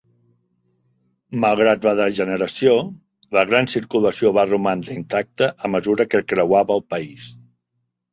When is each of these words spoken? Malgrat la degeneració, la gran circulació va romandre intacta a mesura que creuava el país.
Malgrat 1.41 1.83
la 1.87 1.91
degeneració, 1.99 2.73
la 3.37 3.43
gran 3.51 3.69
circulació 3.73 4.31
va 4.39 4.47
romandre 4.53 4.97
intacta 5.01 5.51
a 5.69 5.71
mesura 5.75 6.07
que 6.15 6.23
creuava 6.33 6.79
el 6.79 6.83
país. 6.95 7.29